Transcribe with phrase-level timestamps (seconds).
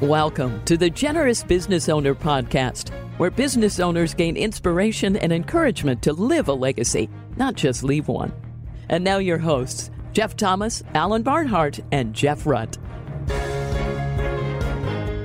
[0.00, 6.12] Welcome to the Generous Business Owner Podcast, where business owners gain inspiration and encouragement to
[6.12, 8.32] live a legacy, not just leave one.
[8.88, 12.76] And now, your hosts, Jeff Thomas, Alan Barnhart, and Jeff Rutt.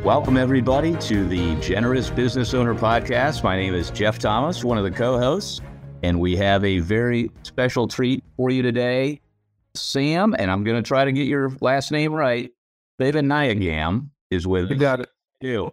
[0.05, 3.43] Welcome, everybody, to the Generous Business Owner Podcast.
[3.43, 5.61] My name is Jeff Thomas, one of the co hosts,
[6.03, 9.19] and we have a very special treat for you today.
[9.73, 12.51] Sam, and I'm going to try to get your last name right,
[13.01, 15.09] Nayagam is with You got it.
[15.41, 15.71] you.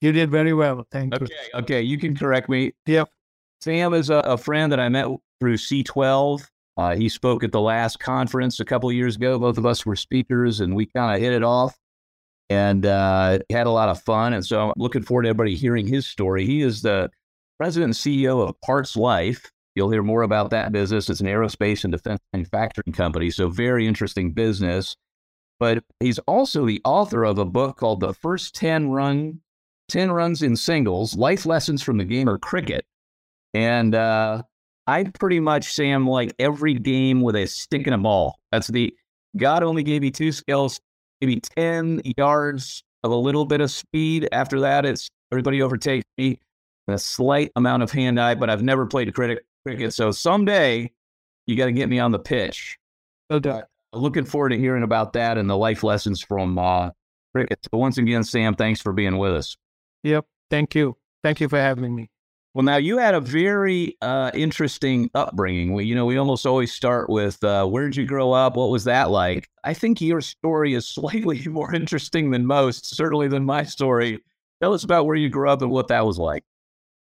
[0.00, 0.86] You did very well.
[0.90, 1.58] Thank Okay, you.
[1.60, 2.72] okay, you can correct me.
[2.86, 3.08] Yep.
[3.62, 5.08] Sam is a, a friend that I met
[5.40, 6.46] through C12.
[6.76, 9.38] Uh, he spoke at the last conference a couple of years ago.
[9.38, 11.74] Both of us were speakers, and we kind of hit it off
[12.50, 14.34] and uh, had a lot of fun.
[14.34, 16.44] And so I'm looking forward to everybody hearing his story.
[16.44, 17.10] He is the
[17.58, 19.50] president and CEO of Parts Life.
[19.74, 21.08] You'll hear more about that business.
[21.08, 24.94] It's an aerospace and defense manufacturing company, so very interesting business.
[25.58, 29.40] But he's also the author of a book called The First 10 Run
[29.88, 32.84] 10 Runs in Singles: Life Lessons from the Game of Cricket.
[33.54, 34.42] And uh,
[34.86, 38.38] I pretty much, Sam, like every game with a stick and a ball.
[38.52, 38.94] That's the
[39.36, 40.80] God only gave me two skills,
[41.20, 44.28] maybe 10 yards of a little bit of speed.
[44.32, 46.38] After that, it's everybody overtakes me
[46.88, 49.44] a slight amount of hand eye, but I've never played cricket.
[49.90, 50.90] So someday
[51.46, 52.78] you got to get me on the pitch.
[53.28, 53.64] Done.
[53.96, 56.90] Looking forward to hearing about that and the life lessons from uh,
[57.34, 57.58] cricket.
[57.70, 59.56] So once again, Sam, thanks for being with us.
[60.02, 60.26] Yep.
[60.50, 60.96] Thank you.
[61.22, 62.10] Thank you for having me.
[62.54, 65.74] Well, now you had a very uh, interesting upbringing.
[65.74, 68.56] We, you know, we almost always start with uh, where did you grow up?
[68.56, 69.50] What was that like?
[69.62, 74.20] I think your story is slightly more interesting than most, certainly than my story.
[74.62, 76.44] Tell us about where you grew up and what that was like.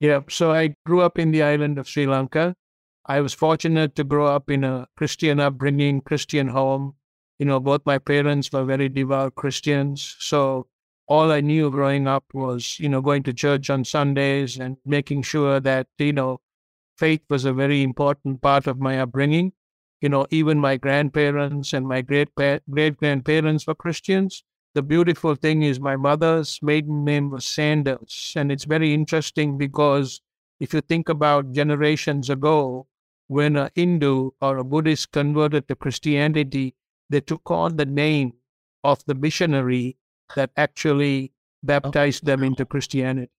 [0.00, 0.30] Yep.
[0.30, 2.54] So I grew up in the island of Sri Lanka.
[3.06, 6.94] I was fortunate to grow up in a Christian upbringing, Christian home.
[7.38, 10.16] You know, both my parents were very devout Christians.
[10.20, 10.68] So
[11.06, 15.22] all I knew growing up was, you know, going to church on Sundays and making
[15.22, 16.40] sure that, you know,
[16.96, 19.52] faith was a very important part of my upbringing.
[20.00, 24.44] You know, even my grandparents and my great great grandparents were Christians.
[24.74, 28.32] The beautiful thing is my mother's maiden name was Sanders.
[28.34, 30.22] And it's very interesting because
[30.58, 32.86] if you think about generations ago,
[33.28, 36.74] when a Hindu or a Buddhist converted to Christianity,
[37.08, 38.34] they took on the name
[38.82, 39.96] of the missionary
[40.36, 43.30] that actually oh, baptized them into Christianity.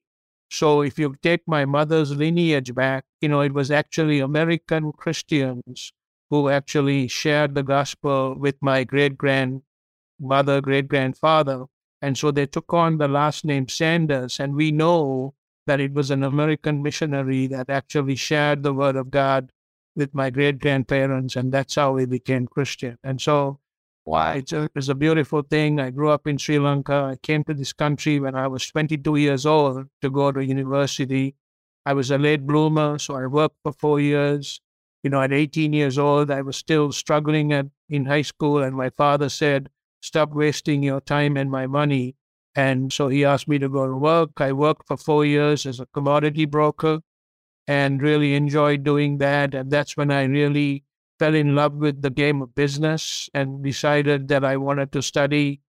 [0.49, 5.91] So if you take my mother's lineage back, you know, it was actually American Christians
[6.29, 11.65] who actually shared the gospel with my great grandmother, great grandfather.
[12.01, 14.39] And so they took on the last name Sanders.
[14.39, 15.33] And we know
[15.67, 19.51] that it was an American missionary that actually shared the word of God
[19.95, 21.35] with my great grandparents.
[21.35, 22.97] And that's how we became Christian.
[23.03, 23.59] And so
[24.05, 24.33] Wow.
[24.33, 25.79] it's a, it's a beautiful thing.
[25.79, 27.09] I grew up in Sri Lanka.
[27.13, 31.35] I came to this country when I was 22 years old to go to university.
[31.85, 34.61] I was a late bloomer, so I worked for four years.
[35.03, 38.75] You know, at 18 years old, I was still struggling at, in high school, and
[38.75, 39.69] my father said,
[40.01, 42.15] Stop wasting your time and my money.
[42.53, 44.39] And so he asked me to go to work.
[44.39, 46.99] I worked for four years as a commodity broker
[47.67, 49.53] and really enjoyed doing that.
[49.55, 50.83] And that's when I really
[51.19, 55.61] fell in love with the game of business and decided that I wanted to study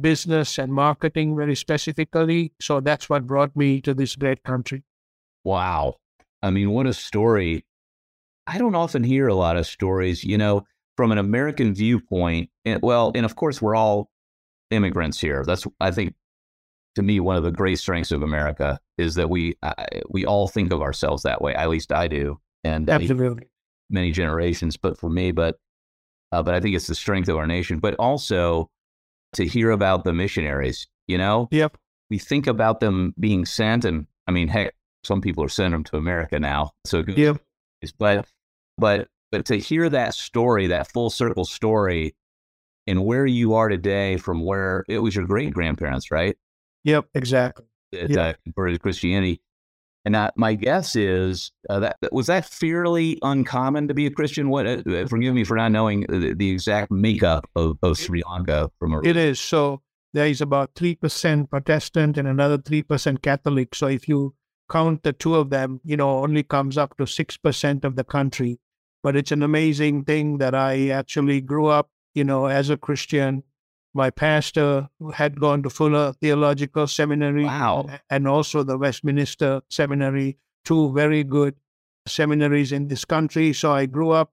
[0.00, 2.52] business and marketing very specifically.
[2.60, 4.82] So that's what brought me to this great country.
[5.44, 5.96] Wow.
[6.42, 7.64] I mean, what a story.
[8.46, 10.66] I don't often hear a lot of stories, you know,
[10.96, 12.50] from an American viewpoint.
[12.64, 14.10] And, well, and of course, we're all
[14.70, 15.44] immigrants here.
[15.44, 16.14] That's, I think,
[16.94, 19.72] to me, one of the great strengths of America is that we uh,
[20.08, 21.54] we all think of ourselves that way.
[21.54, 23.48] At least I do, and Absolutely.
[23.90, 24.76] many generations.
[24.76, 25.58] But for me, but
[26.32, 27.78] uh, but I think it's the strength of our nation.
[27.78, 28.70] But also
[29.34, 30.86] to hear about the missionaries.
[31.06, 31.76] You know, Yep.
[32.10, 34.74] we think about them being sent, and I mean, heck,
[35.04, 36.72] some people are sending them to America now.
[36.84, 37.16] So good.
[37.16, 37.40] Yep.
[37.98, 38.26] But
[38.76, 42.14] but but to hear that story, that full circle story,
[42.86, 46.36] and where you are today from where it was your great grandparents, right?
[46.84, 47.06] Yep.
[47.14, 47.64] Exactly.
[47.94, 49.40] Uh, converted Christianity.
[50.04, 54.48] And I, my guess is uh, that was that fairly uncommon to be a Christian.
[54.48, 54.66] What?
[54.66, 58.94] Uh, forgive me for not knowing the, the exact makeup of, of Sri Lanka from
[58.94, 59.40] a It is.
[59.40, 59.82] So
[60.14, 63.74] there is about 3% Protestant and another 3% Catholic.
[63.74, 64.34] So if you
[64.70, 68.60] count the two of them, you know, only comes up to 6% of the country.
[69.02, 73.42] But it's an amazing thing that I actually grew up, you know, as a Christian.
[73.94, 77.88] My pastor had gone to Fuller Theological Seminary Wow.
[78.10, 81.54] and also the Westminster Seminary, two very good
[82.06, 83.52] seminaries in this country.
[83.52, 84.32] So I grew up,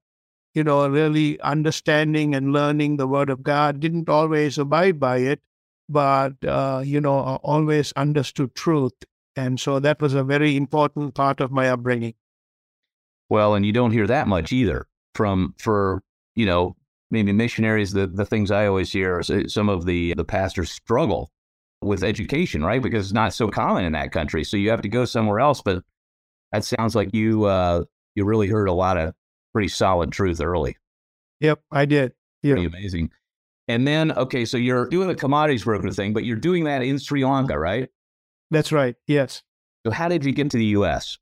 [0.54, 3.80] you know, really understanding and learning the Word of God.
[3.80, 5.42] Didn't always abide by it,
[5.90, 8.94] but uh, you know, always understood truth.
[9.36, 12.14] And so that was a very important part of my upbringing.
[13.30, 16.04] Well, and you don't hear that much either from for
[16.36, 16.76] you know
[17.16, 17.94] maybe missionaries.
[17.94, 21.32] The the things I always hear, some of the the pastors struggle
[21.82, 22.82] with education, right?
[22.82, 24.44] Because it's not so common in that country.
[24.44, 25.62] So you have to go somewhere else.
[25.62, 25.84] But
[26.52, 27.84] that sounds like you uh,
[28.16, 29.14] you really heard a lot of
[29.54, 30.78] pretty solid truth early.
[31.40, 32.14] Yep, I did.
[32.44, 32.54] Yeah.
[32.54, 33.12] Pretty amazing.
[33.68, 37.00] And then, okay, so you're doing the commodities broker thing, but you're doing that in
[37.00, 37.90] Sri Lanka, right?
[38.52, 38.96] That's right.
[39.08, 39.42] Yes.
[39.86, 41.18] So how did you get to the U.S.?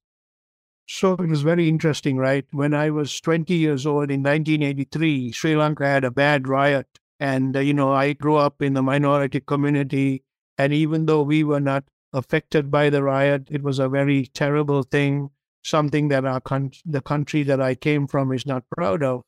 [0.96, 2.46] So it was very interesting, right?
[2.52, 7.00] When I was 20 years old in 1983, Sri Lanka had a bad riot.
[7.20, 10.24] And, uh, you know, I grew up in the minority community.
[10.56, 14.84] And even though we were not affected by the riot, it was a very terrible
[14.84, 15.32] thing,
[15.64, 19.24] something that our con- the country that I came from is not proud of.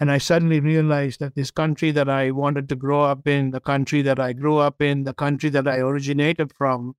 [0.00, 3.60] And I suddenly realized that this country that I wanted to grow up in, the
[3.60, 6.96] country that I grew up in, the country that I originated from,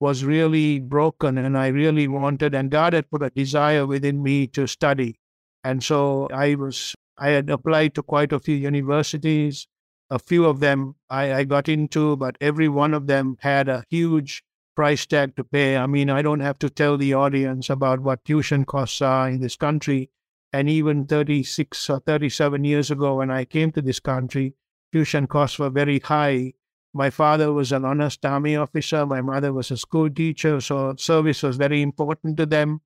[0.00, 1.38] was really broken.
[1.38, 5.18] And I really wanted, and God had put a desire within me to study.
[5.64, 9.66] And so I was, I had applied to quite a few universities.
[10.10, 13.84] A few of them I, I got into, but every one of them had a
[13.90, 14.44] huge
[14.76, 15.76] price tag to pay.
[15.76, 19.40] I mean, I don't have to tell the audience about what tuition costs are in
[19.40, 20.10] this country.
[20.52, 24.54] And even 36 or 37 years ago, when I came to this country,
[24.92, 26.52] tuition costs were very high.
[26.96, 29.04] My father was an honest army officer.
[29.04, 30.60] My mother was a school teacher.
[30.60, 32.80] So service was very important to them.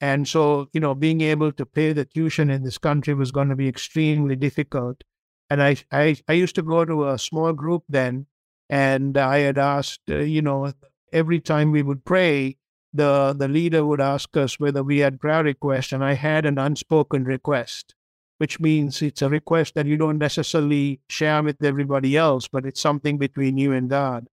[0.00, 3.48] And so, you know, being able to pay the tuition in this country was going
[3.48, 5.02] to be extremely difficult.
[5.48, 8.26] And I, I, I used to go to a small group then,
[8.68, 10.72] and I had asked, uh, you know,
[11.12, 12.58] every time we would pray,
[12.92, 16.58] the the leader would ask us whether we had prayer requests, and I had an
[16.58, 17.94] unspoken request,
[18.38, 22.80] which means it's a request that you don't necessarily share with everybody else, but it's
[22.80, 24.26] something between you and God.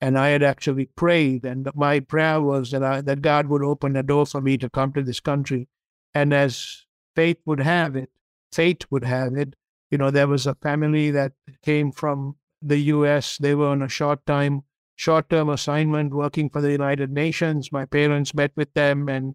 [0.00, 3.96] And I had actually prayed, and my prayer was that I, that God would open
[3.96, 5.68] a door for me to come to this country.
[6.14, 6.84] And as
[7.16, 8.10] fate would have it,
[8.52, 9.54] fate would have it,
[9.90, 13.38] you know, there was a family that came from the U.S.
[13.38, 14.64] They were on a short time
[14.96, 17.72] short term assignment working for the United Nations.
[17.72, 19.34] My parents met with them, and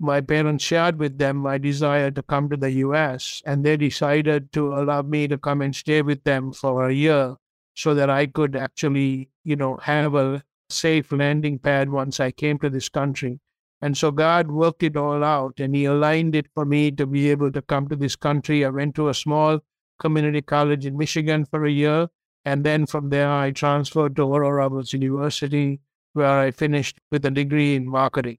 [0.00, 3.42] my parents shared with them my desire to come to the US.
[3.44, 7.36] And they decided to allow me to come and stay with them for a year
[7.74, 12.58] so that I could actually, you know, have a safe landing pad once I came
[12.60, 13.40] to this country.
[13.82, 17.30] And so God worked it all out and He aligned it for me to be
[17.30, 18.64] able to come to this country.
[18.64, 19.60] I went to a small
[20.00, 22.08] community college in Michigan for a year
[22.44, 25.80] and then from there, I transferred to Oral Roberts University,
[26.14, 28.38] where I finished with a degree in marketing.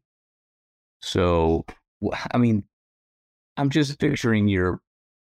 [1.02, 1.66] So,
[2.34, 2.64] I mean,
[3.58, 4.82] I'm just picturing your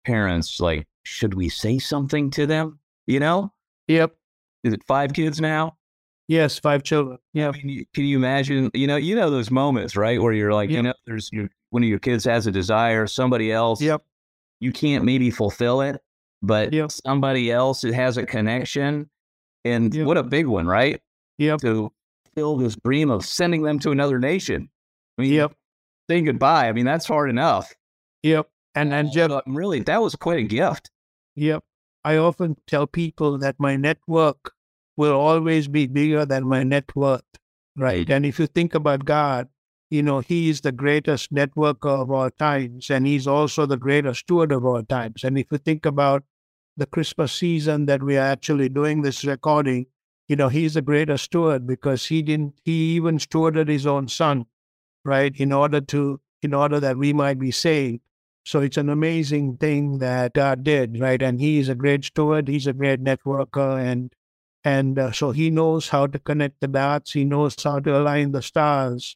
[0.05, 2.79] parents like, should we say something to them?
[3.07, 3.53] You know?
[3.87, 4.15] Yep.
[4.63, 5.77] Is it five kids now?
[6.27, 7.17] Yes, five children.
[7.33, 7.49] Yeah.
[7.49, 8.71] I mean, can you imagine?
[8.73, 10.77] You know, you know those moments, right, where you're like, yep.
[10.77, 13.81] you know, there's your one of your kids has a desire, somebody else.
[13.81, 14.03] Yep.
[14.59, 15.99] You can't maybe fulfill it,
[16.41, 16.91] but yep.
[16.91, 19.09] somebody else it has a connection.
[19.65, 20.05] And yep.
[20.05, 21.01] what a big one, right?
[21.37, 21.61] Yep.
[21.61, 21.91] To
[22.35, 24.69] fill this dream of sending them to another nation.
[25.17, 25.53] I mean, yep.
[26.11, 26.67] Saying goodbye.
[26.67, 27.73] I mean, that's hard enough.
[28.23, 28.49] Yep.
[28.75, 30.91] And and Jeff, really, that was quite a gift.
[31.35, 31.63] Yep.
[32.03, 34.51] I often tell people that my network
[34.97, 37.23] will always be bigger than my net worth.
[37.77, 38.09] Right.
[38.09, 39.47] And if you think about God,
[39.89, 44.21] you know, he is the greatest networker of all times, and he's also the greatest
[44.21, 45.23] steward of all times.
[45.23, 46.23] And if you think about
[46.75, 49.85] the Christmas season that we are actually doing this recording,
[50.27, 54.45] you know, he's the greatest steward because he didn't, he even stewarded his own son,
[55.03, 58.01] right, in order to, in order that we might be saved.
[58.43, 61.21] So it's an amazing thing that God did, right?
[61.21, 62.47] And he is a great steward.
[62.47, 64.13] He's a great networker, and
[64.63, 67.13] and uh, so he knows how to connect the dots.
[67.13, 69.15] He knows how to align the stars,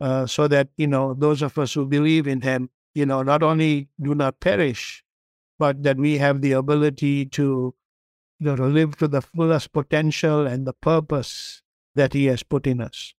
[0.00, 3.42] uh, so that you know those of us who believe in him, you know, not
[3.42, 5.04] only do not perish,
[5.58, 7.74] but that we have the ability to,
[8.38, 11.62] you know, to live to the fullest potential and the purpose
[11.94, 13.14] that He has put in us.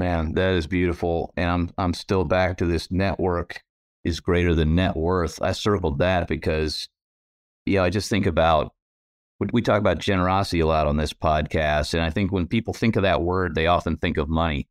[0.00, 1.30] Man, that is beautiful.
[1.36, 3.62] And I'm I'm still back to this network
[4.02, 5.42] is greater than net worth.
[5.42, 6.88] I circled that because,
[7.66, 8.72] you know, I just think about
[9.52, 12.96] we talk about generosity a lot on this podcast, and I think when people think
[12.96, 14.68] of that word, they often think of money.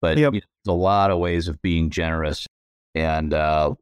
[0.00, 0.34] But yep.
[0.34, 2.44] you know, there's a lot of ways of being generous,
[2.96, 3.72] and uh,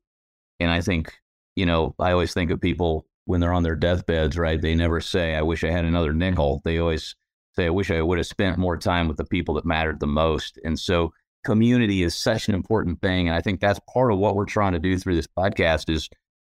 [0.60, 1.14] and I think
[1.56, 4.60] you know, I always think of people when they're on their deathbeds, right?
[4.60, 6.60] They never say, I wish I had another nickel.
[6.62, 7.16] They always
[7.56, 10.06] say, I wish I would have spent more time with the people that mattered the
[10.06, 10.58] most.
[10.64, 11.12] And so
[11.44, 13.28] community is such an important thing.
[13.28, 16.08] And I think that's part of what we're trying to do through this podcast is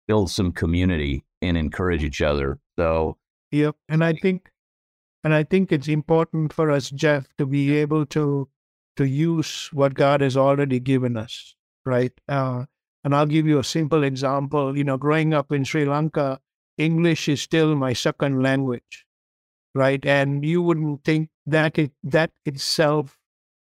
[0.08, 2.58] build some community and encourage each other.
[2.78, 3.16] So,
[3.50, 3.76] yep.
[3.88, 4.50] And I think
[5.22, 8.48] And I think it's important for us, Jeff, to be able to
[8.96, 11.54] to use what God has already given us,
[11.84, 12.12] right?
[12.28, 12.64] Uh,
[13.04, 14.76] and I'll give you a simple example.
[14.76, 16.40] You know, growing up in Sri Lanka,
[16.78, 19.06] English is still my second language,
[19.74, 20.04] right?
[20.04, 23.18] And you wouldn't think that it, that itself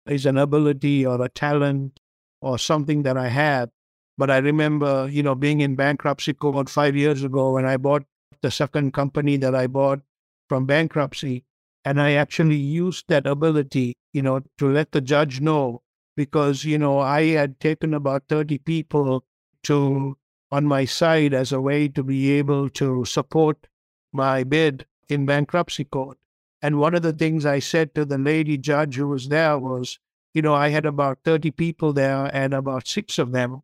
[0.07, 1.99] is an ability or a talent
[2.41, 3.69] or something that I have.
[4.17, 8.03] But I remember, you know, being in bankruptcy court five years ago when I bought
[8.41, 10.01] the second company that I bought
[10.47, 11.43] from bankruptcy.
[11.83, 15.81] And I actually used that ability, you know, to let the judge know
[16.15, 19.23] because, you know, I had taken about 30 people
[19.63, 20.17] to
[20.51, 23.67] on my side as a way to be able to support
[24.13, 26.17] my bid in bankruptcy court.
[26.61, 29.99] And one of the things I said to the lady judge who was there was,
[30.33, 33.61] you know, I had about 30 people there, and about six of them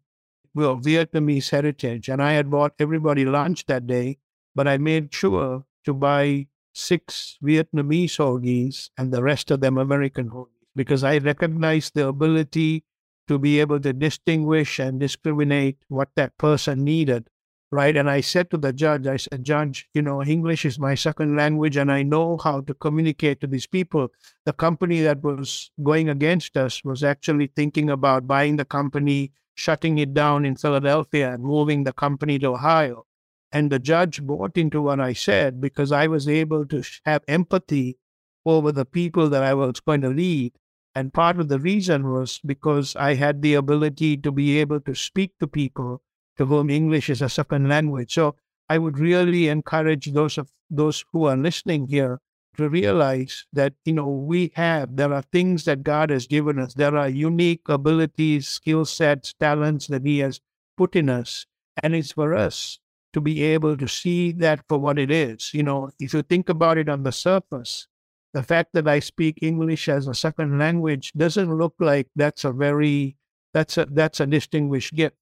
[0.54, 2.10] were Vietnamese heritage.
[2.10, 4.20] And I had bought everybody lunch that day,
[4.54, 10.30] but I made sure to buy six Vietnamese hoagies and the rest of them American
[10.30, 12.84] hoagies because I recognized the ability
[13.28, 17.30] to be able to distinguish and discriminate what that person needed
[17.72, 17.96] right?
[17.96, 21.38] And I said to the judge, I said, Judge, you know, English is my second
[21.38, 24.10] language and I know how to communicate to these people.
[24.46, 29.98] The company that was going against us was actually thinking about buying the company, shutting
[30.00, 33.06] it down in Philadelphia and moving the company to Ohio.
[33.54, 37.98] And the judge bought into what I said because I was able to have empathy
[38.46, 40.54] over the people that I was going to lead.
[40.94, 44.96] And part of the reason was because I had the ability to be able to
[44.96, 46.02] speak to people
[46.42, 48.16] to whom English is a second language.
[48.16, 48.36] So
[48.68, 52.20] I would really encourage those of those who are listening here
[52.58, 56.74] to realize that you know we have there are things that God has given us.
[56.74, 60.42] There are unique abilities, skill sets, talents that He has
[60.78, 61.46] put in us,
[61.84, 62.80] and it's for us
[63.14, 65.54] to be able to see that for what it is.
[65.54, 67.88] You know, if you think about it on the surface,
[68.34, 72.52] the fact that I speak English as a second language doesn't look like that's a
[72.52, 73.18] very
[73.54, 75.21] that's a that's a distinguished gift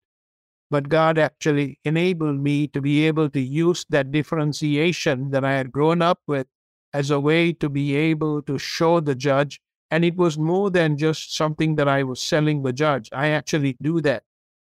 [0.70, 5.72] but God actually enabled me to be able to use that differentiation that I had
[5.72, 6.48] grown up with
[6.94, 9.60] as a way to be able to show the judge.
[9.92, 13.10] And it was more than just something that I was selling the judge.
[13.14, 14.24] I actually do that,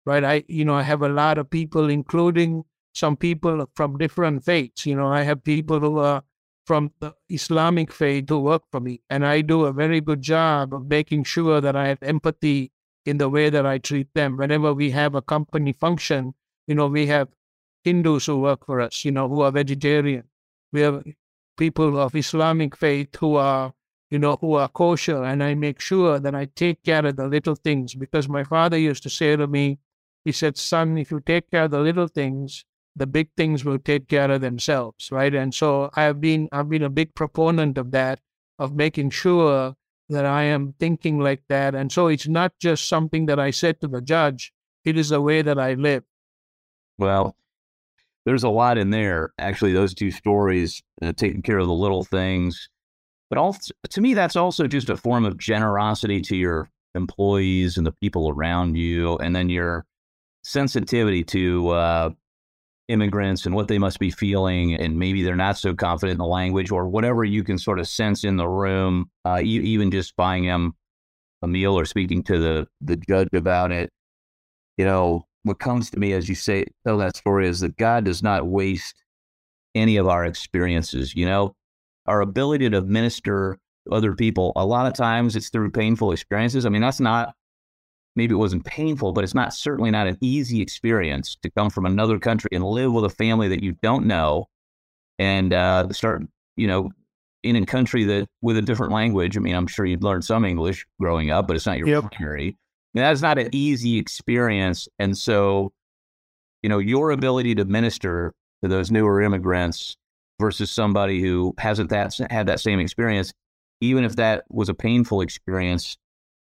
[0.06, 0.24] right?
[0.24, 4.86] I, you know, I have a lot of people, including some people from different faiths.
[4.86, 6.24] You know, I have people who are
[6.66, 10.74] from the Islamic faith who work for me, and I do a very good job
[10.74, 12.72] of making sure that I have empathy
[13.06, 14.38] in the way that I treat them.
[14.38, 16.34] Whenever we have a company function,
[16.68, 17.30] you know, we have
[17.84, 20.24] Hindus who work for us, you know, who are vegetarian.
[20.74, 21.04] We have
[21.58, 23.74] people of Islamic faith who are,
[24.10, 25.24] you know, who are kosher.
[25.24, 28.78] And I make sure that I take care of the little things because my father
[28.78, 29.80] used to say to me,
[30.24, 33.78] he said, son, if you take care of the little things, the big things will
[33.78, 35.34] take care of themselves, right?
[35.36, 38.22] And so I've been I've been a big proponent of that,
[38.58, 39.76] of making sure
[40.10, 41.76] that I am thinking like that.
[41.76, 45.22] And so it's not just something that I said to the judge, it is the
[45.22, 46.04] way that I live.
[46.98, 47.36] Well,
[48.26, 49.34] there's a lot in there.
[49.40, 52.70] Actually, those two stories, uh, taking care of the little things.
[53.30, 57.86] But also, to me, that's also just a form of generosity to your employees and
[57.86, 59.86] the people around you, and then your
[60.44, 62.10] sensitivity to uh,
[62.88, 66.26] immigrants and what they must be feeling, and maybe they're not so confident in the
[66.26, 70.16] language or whatever you can sort of sense in the room, uh, e- even just
[70.16, 70.74] buying them
[71.42, 73.90] a meal or speaking to the, the judge about it.
[74.78, 78.06] You know, what comes to me as you say, tell that story is that God
[78.06, 79.04] does not waste
[79.74, 81.16] any of our experiences.
[81.16, 81.56] You know,
[82.06, 83.58] our ability to minister
[83.92, 86.66] other people, a lot of times it's through painful experiences.
[86.66, 87.36] I mean, that's not
[88.16, 91.86] maybe it wasn't painful, but it's not certainly not an easy experience to come from
[91.86, 94.48] another country and live with a family that you don't know
[95.20, 96.24] and uh, start,
[96.56, 96.92] you know,
[97.44, 99.38] in a country that with a different language.
[99.38, 102.12] I mean, I'm sure you'd learned some English growing up, but it's not your yep.
[102.12, 102.58] primary.
[102.94, 104.88] That's not an easy experience.
[105.00, 105.74] And so,
[106.64, 109.98] you know, your ability to minister to those newer immigrants
[110.40, 113.34] versus somebody who hasn't that had that same experience,
[113.82, 115.98] even if that was a painful experience,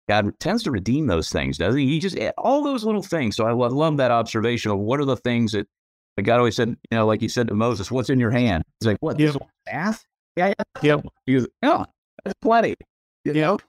[0.09, 1.87] God tends to redeem those things, doesn't he?
[1.87, 3.35] He just eh, all those little things.
[3.35, 5.67] So I love, love that observation of what are the things that
[6.17, 8.63] like God always said, you know, like he said to Moses, "What's in your hand?"
[8.79, 9.19] He's like, "What?
[9.19, 9.35] Yep.
[9.67, 10.03] Staff?
[10.35, 10.63] Yeah, yeah.
[10.81, 11.05] Yep.
[11.27, 11.85] He goes, "Oh,
[12.25, 12.75] that's plenty."
[13.23, 13.59] You know?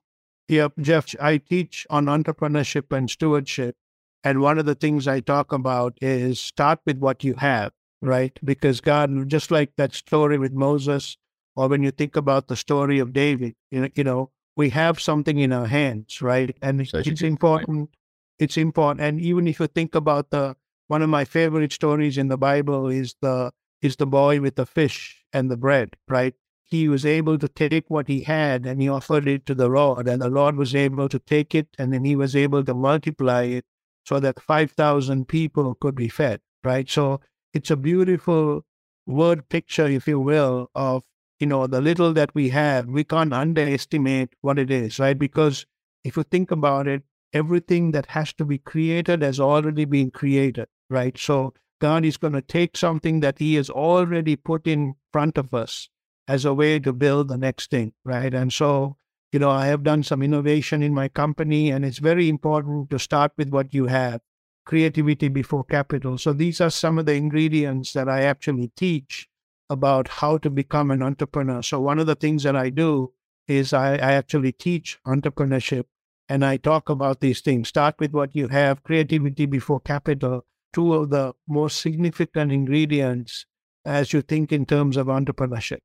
[0.49, 1.15] Yep, Jeff.
[1.21, 3.77] I teach on entrepreneurship and stewardship,
[4.25, 8.37] and one of the things I talk about is start with what you have, right?
[8.43, 11.19] Because God, just like that story with Moses,
[11.55, 15.01] or when you think about the story of David, you know, you know, we have
[15.01, 16.57] something in our hands, right?
[16.63, 17.91] And it's, it's important.
[18.39, 19.07] It's important.
[19.07, 20.57] And even if you think about the
[20.89, 24.67] one of my favorite stories in the Bible is the is the boy with the
[24.67, 26.35] fish and the bread, right?
[26.71, 30.07] he was able to take what he had and he offered it to the Lord,
[30.07, 33.43] and the Lord was able to take it and then he was able to multiply
[33.43, 33.65] it
[34.07, 36.89] so that 5,000 people could be fed, right?
[36.89, 37.21] So
[37.53, 38.65] it's a beautiful
[39.05, 41.03] word picture, if you will, of,
[41.41, 42.87] you know, the little that we have.
[42.87, 45.19] We can't underestimate what it is, right?
[45.19, 45.67] Because
[46.05, 50.69] if you think about it, everything that has to be created has already been created,
[50.91, 51.17] right?
[51.17, 55.55] So God is going to take something that He has already put in front of
[55.55, 55.89] us
[56.29, 58.35] as a way to build the next thing, right?
[58.35, 58.97] And so,
[59.33, 62.99] you know, I have done some innovation in my company, and it's very important to
[62.99, 64.21] start with what you have
[64.67, 66.19] creativity before capital.
[66.19, 69.27] So these are some of the ingredients that I actually teach
[69.71, 71.63] about how to become an entrepreneur.
[71.63, 73.13] So one of the things that I do
[73.49, 75.85] is I, I actually teach entrepreneurship
[76.29, 77.69] and I talk about these things.
[77.69, 83.47] Start with what you have, creativity before capital, two of the most significant ingredients
[83.85, 85.79] as you think in terms of entrepreneurship.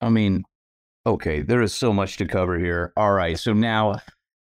[0.00, 0.44] I mean,
[1.06, 2.92] okay, there is so much to cover here.
[2.96, 4.00] All right, so now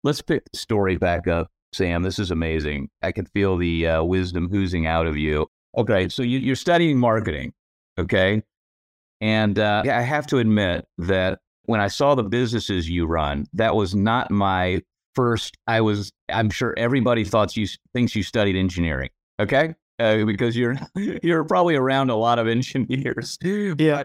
[0.03, 1.49] let's pick the story back up.
[1.73, 2.89] Sam, this is amazing.
[3.03, 5.47] I can feel the uh, wisdom oozing out of you.
[5.77, 7.53] Okay, so you, are studying marketing,
[8.01, 8.43] okay?
[9.21, 13.75] And uh, I have to admit that when I saw the businesses you run, that
[13.75, 14.83] was not my
[15.15, 15.57] first.
[15.67, 19.75] I was, I'm sure everybody thought you thinks you studied engineering, okay?
[19.99, 20.77] Uh, because you're
[21.23, 23.39] you're probably around a lot of engineers.
[23.43, 24.05] Yeah.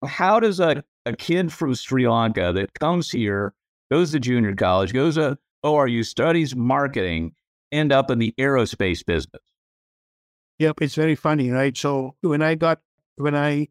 [0.00, 3.54] But how does a, a kid from Sri Lanka that comes here,
[3.90, 7.32] goes to junior college, goes to ORU, studies marketing,
[7.72, 9.42] end up in the aerospace business?
[10.58, 11.74] Yep, it's very funny, right?
[11.74, 12.80] So when I got
[13.20, 13.68] when I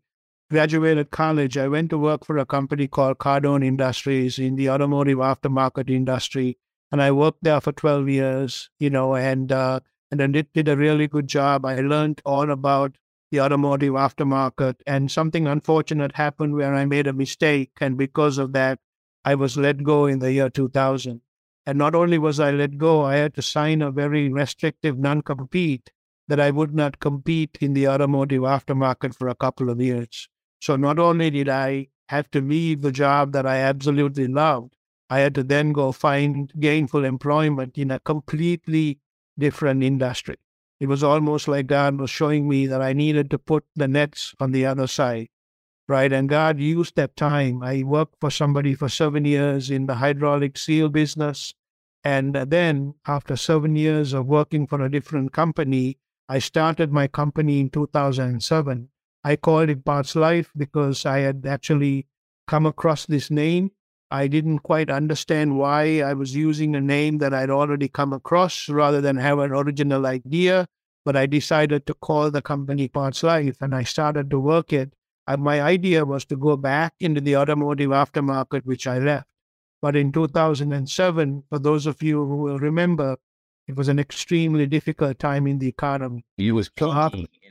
[0.49, 5.17] graduated college, I went to work for a company called Cardone Industries in the automotive
[5.17, 6.57] aftermarket industry,
[6.91, 8.69] and I worked there for twelve years.
[8.79, 11.65] You know, and uh, and then did, did a really good job.
[11.65, 12.95] I learned all about
[13.31, 18.53] the automotive aftermarket, and something unfortunate happened where I made a mistake, and because of
[18.53, 18.79] that,
[19.23, 21.21] I was let go in the year 2000.
[21.65, 25.21] And not only was I let go, I had to sign a very restrictive non
[25.21, 25.91] compete
[26.29, 30.29] that I would not compete in the automotive aftermarket for a couple of years.
[30.61, 34.75] So not only did I have to leave the job that I absolutely loved,
[35.09, 38.99] I had to then go find gainful employment in a completely
[39.39, 40.35] different industry.
[40.79, 44.35] It was almost like God was showing me that I needed to put the nets
[44.39, 45.29] on the other side,
[45.87, 46.13] right?
[46.13, 47.63] And God used that time.
[47.63, 51.55] I worked for somebody for seven years in the hydraulic seal business.
[52.03, 55.97] And then, after seven years of working for a different company,
[56.29, 58.89] I started my company in 2007
[59.23, 62.07] I called it Parts Life because I had actually
[62.47, 63.71] come across this name.
[64.09, 68.69] I didn't quite understand why I was using a name that I'd already come across
[68.69, 70.67] rather than have an original idea.
[71.03, 74.93] But I decided to call the company Parts Life and I started to work it.
[75.27, 79.27] My idea was to go back into the automotive aftermarket, which I left.
[79.81, 83.17] But in 2007, for those of you who will remember,
[83.69, 86.25] it was an extremely difficult time in the economy.
[86.39, 86.71] It was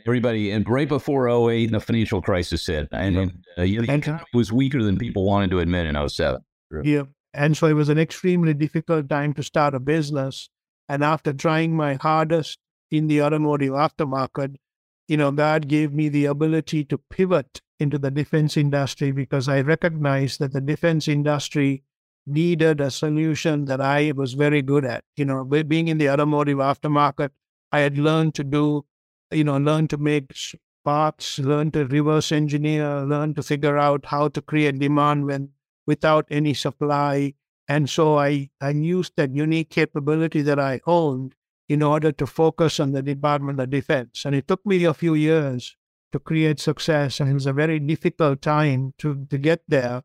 [0.05, 4.83] everybody, and right before 08, the financial crisis hit, and, and uh, it was weaker
[4.83, 6.41] than people wanted to admit in 07.
[6.83, 7.05] Yeah.
[7.33, 10.51] And so it was an extremely difficult time to start a business.
[10.89, 12.59] And after trying my hardest
[12.91, 14.57] in the automotive aftermarket,
[15.07, 19.61] you know, God gave me the ability to pivot into the defense industry because I
[19.61, 21.85] recognized that the defense industry
[22.29, 25.05] needed a solution that I was very good at.
[25.17, 27.31] You know, being in the automotive aftermarket,
[27.73, 28.85] I had learned to do
[29.31, 30.35] you know, learn to make
[30.85, 35.51] parts, learn to reverse engineer, learn to figure out how to create demand when
[35.87, 37.35] without any supply.
[37.67, 41.35] And so I, I used that unique capability that I owned
[41.69, 44.25] in order to focus on the Department of Defense.
[44.25, 45.77] And it took me a few years
[46.13, 47.21] to create success.
[47.21, 50.03] And it was a very difficult time to, to get there.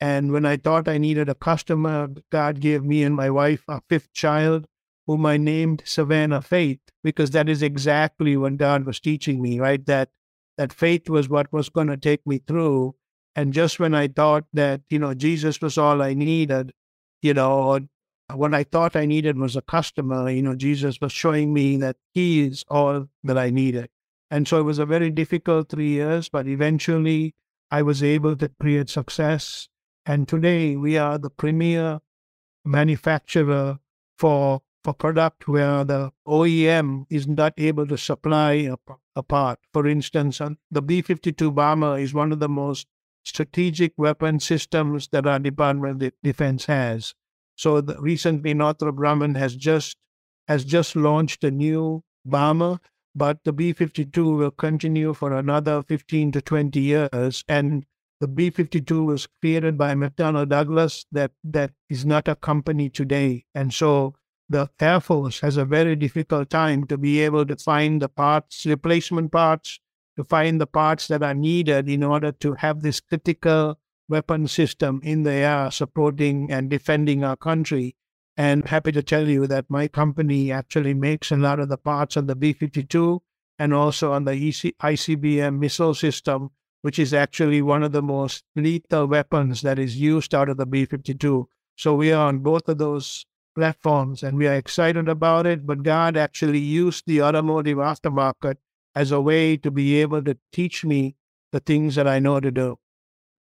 [0.00, 3.80] And when I thought I needed a customer, God gave me and my wife a
[3.88, 4.66] fifth child
[5.06, 9.84] whom I named Savannah Faith, because that is exactly what God was teaching me, right?
[9.86, 10.10] That
[10.56, 12.94] that faith was what was going to take me through.
[13.36, 16.72] And just when I thought that, you know, Jesus was all I needed,
[17.22, 17.80] you know,
[18.32, 21.96] what I thought I needed was a customer, you know, Jesus was showing me that
[22.12, 23.90] He is all that I needed.
[24.30, 27.34] And so it was a very difficult three years, but eventually
[27.70, 29.68] I was able to create success.
[30.06, 32.00] And today we are the premier
[32.64, 33.78] manufacturer
[34.18, 38.76] for for product where the OEM is not able to supply a,
[39.16, 39.58] a part.
[39.72, 42.86] For instance, uh, the B 52 bomber is one of the most
[43.24, 47.14] strategic weapon systems that our Department of Defense has.
[47.56, 49.96] So the, recently, Northrop Grumman has just
[50.48, 52.78] has just launched a new bomber,
[53.14, 57.42] but the B 52 will continue for another 15 to 20 years.
[57.48, 57.86] And
[58.20, 63.44] the B 52 was created by McDonnell Douglas, that, that is not a company today.
[63.54, 64.14] And so
[64.48, 68.66] the Air Force has a very difficult time to be able to find the parts,
[68.66, 69.80] replacement parts,
[70.16, 75.00] to find the parts that are needed in order to have this critical weapon system
[75.02, 77.96] in the air supporting and defending our country.
[78.36, 82.16] And happy to tell you that my company actually makes a lot of the parts
[82.16, 83.22] on the B 52
[83.58, 86.50] and also on the EC- ICBM missile system,
[86.84, 90.66] which is actually one of the most lethal weapons that is used out of the
[90.66, 91.48] B 52.
[91.76, 95.66] So we are on both of those platforms and we are excited about it.
[95.66, 98.56] But God actually used the automotive aftermarket
[98.94, 101.16] as a way to be able to teach me
[101.52, 102.76] the things that I know to do.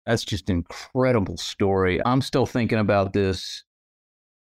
[0.07, 2.01] That's just an incredible story.
[2.07, 3.65] I'm still thinking about this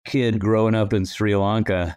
[0.04, 1.96] kid growing up in Sri Lanka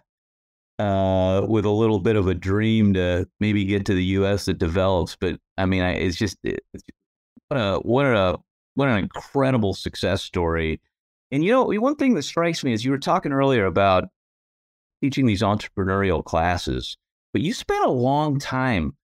[0.80, 4.46] uh, with a little bit of a dream to maybe get to the U.S.
[4.46, 5.14] that develops.
[5.14, 6.64] But I mean, I, it's just it's,
[7.48, 8.38] what a what a
[8.74, 10.80] what an incredible success story.
[11.30, 14.08] And you know, one thing that strikes me is you were talking earlier about
[15.02, 16.96] teaching these entrepreneurial classes,
[17.34, 18.96] but you spent a long time.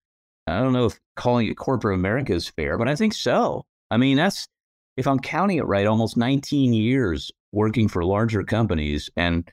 [0.47, 3.65] I don't know if calling it corporate America is fair, but I think so.
[3.91, 4.47] I mean, that's
[4.95, 9.47] if I'm counting it right, almost 19 years working for larger companies and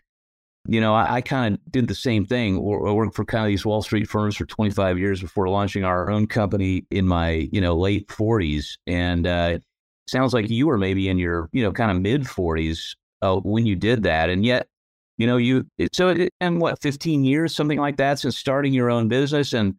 [0.66, 2.57] you know, I, I kind of did the same thing.
[2.57, 6.11] I worked for kind of these Wall Street firms for 25 years before launching our
[6.11, 8.79] own company in my, you know, late 40s.
[8.87, 9.59] And uh,
[10.09, 13.66] sounds like you were maybe in your, you know, kind of mid 40s uh, when
[13.66, 14.31] you did that.
[14.31, 14.68] And yet,
[15.18, 18.90] you know, you, so, it, and what, 15 years, something like that, since starting your
[18.90, 19.53] own business.
[19.53, 19.74] And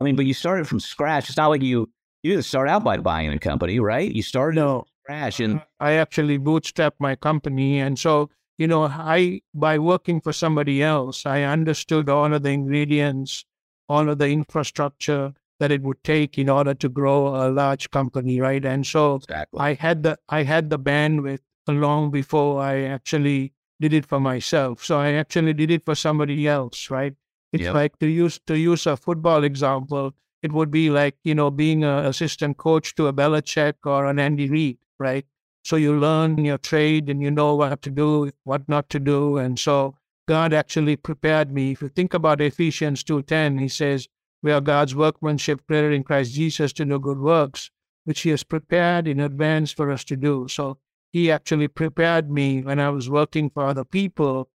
[0.00, 1.28] I mean, but you started from scratch.
[1.28, 1.90] It's not like you,
[2.22, 4.10] you didn't start out by buying a company, right?
[4.10, 4.78] You started no.
[4.78, 5.40] from scratch.
[5.40, 7.80] And I actually bootstrapped my company.
[7.80, 8.30] And so,
[8.60, 13.46] you know, I by working for somebody else, I understood all of the ingredients,
[13.88, 18.38] all of the infrastructure that it would take in order to grow a large company,
[18.38, 18.62] right?
[18.62, 19.60] And so exactly.
[19.60, 24.84] I had the I had the bandwidth long before I actually did it for myself.
[24.84, 27.14] So I actually did it for somebody else, right?
[27.54, 27.74] It's yep.
[27.74, 30.14] like to use to use a football example.
[30.42, 34.18] It would be like you know being an assistant coach to a Belichick or an
[34.18, 35.24] Andy Reid, right?
[35.62, 39.36] So you learn your trade and you know what to do, what not to do.
[39.36, 39.94] And so
[40.26, 41.72] God actually prepared me.
[41.72, 44.08] If you think about Ephesians 2.10, he says,
[44.42, 47.70] we are God's workmanship created in Christ Jesus to do good works,
[48.04, 50.48] which he has prepared in advance for us to do.
[50.48, 50.78] So
[51.12, 54.48] he actually prepared me when I was working for other people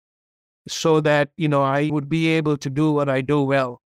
[0.67, 3.83] so that, you know, I would be able to do what I do well.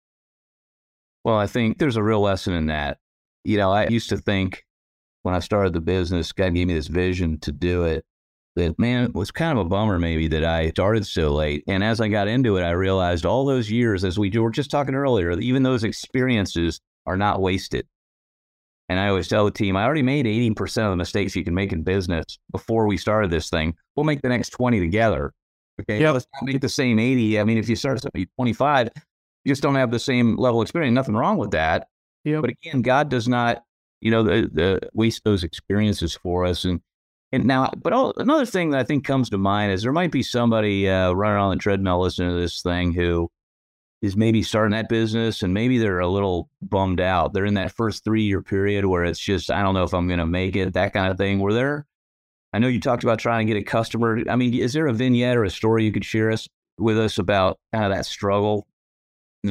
[1.24, 2.98] Well, I think there's a real lesson in that.
[3.42, 4.65] You know, I used to think
[5.26, 8.04] when I started the business, God gave me this vision to do it.
[8.54, 11.64] That man, it was kind of a bummer maybe that I started so late.
[11.66, 14.70] And as I got into it, I realized all those years, as we were just
[14.70, 17.88] talking earlier, even those experiences are not wasted.
[18.88, 21.54] And I always tell the team, I already made 80% of the mistakes you can
[21.54, 23.74] make in business before we started this thing.
[23.96, 25.34] We'll make the next 20 together.
[25.80, 26.00] Okay.
[26.00, 26.12] Yeah.
[26.12, 27.40] Let's not make the same 80.
[27.40, 28.90] I mean, if you start at 25,
[29.44, 30.94] you just don't have the same level of experience.
[30.94, 31.88] Nothing wrong with that.
[32.24, 32.42] Yep.
[32.42, 33.64] But again, God does not
[34.00, 36.64] you know, the, the waste those experiences for us.
[36.64, 36.80] And
[37.32, 40.12] and now, but all, another thing that I think comes to mind is there might
[40.12, 43.30] be somebody uh, running on the treadmill listening to this thing who
[44.00, 47.32] is maybe starting that business and maybe they're a little bummed out.
[47.32, 50.06] They're in that first three year period where it's just, I don't know if I'm
[50.06, 51.40] going to make it, that kind of thing.
[51.40, 51.86] Were there,
[52.52, 54.20] I know you talked about trying to get a customer.
[54.28, 57.18] I mean, is there a vignette or a story you could share us with us
[57.18, 58.66] about kind of that struggle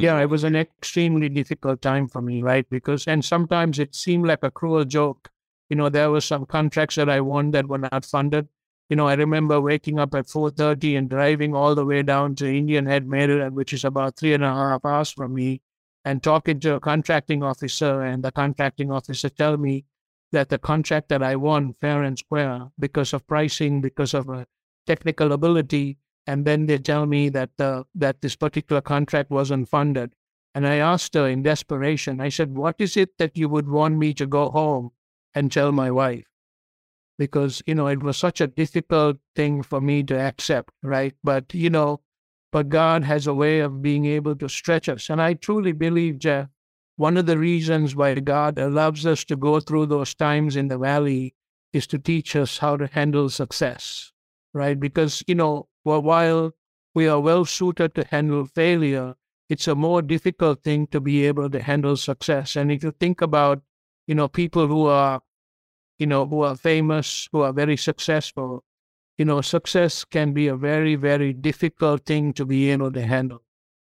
[0.02, 2.68] yeah, it was an extremely difficult time for me, right?
[2.70, 5.30] Because, and sometimes it seemed like a cruel joke.
[5.70, 8.48] You know, there were some contracts that I won that were not funded.
[8.90, 12.48] You know, I remember waking up at 4.30 and driving all the way down to
[12.48, 15.62] Indian Head, Maryland, which is about three and a half hours from me,
[16.04, 19.86] and talking to a contracting officer, and the contracting officer tell me
[20.32, 24.46] that the contract that I won fair and square because of pricing, because of a
[24.86, 30.16] technical ability, and then they tell me that uh, that this particular contract wasn't funded.
[30.54, 33.98] And I asked her in desperation, I said, What is it that you would want
[33.98, 34.92] me to go home
[35.34, 36.26] and tell my wife?
[37.18, 41.14] Because, you know, it was such a difficult thing for me to accept, right?
[41.24, 42.02] But, you know,
[42.52, 45.10] but God has a way of being able to stretch us.
[45.10, 46.48] And I truly believe, Jeff,
[46.96, 50.78] one of the reasons why God allows us to go through those times in the
[50.78, 51.36] valley
[51.74, 54.14] is to teach us how to handle success,
[54.56, 54.80] right?
[54.80, 56.52] Because, you know, while
[56.96, 59.16] we are well suited to handle failure,
[59.50, 62.56] it's a more difficult thing to be able to handle success.
[62.56, 63.62] And if you think about,
[64.08, 65.22] you know, people who are,
[66.00, 68.64] you know, who are famous, who are very successful,
[69.18, 73.44] you know, success can be a very, very difficult thing to be able to handle.